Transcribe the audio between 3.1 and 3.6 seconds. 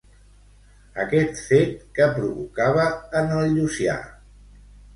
en el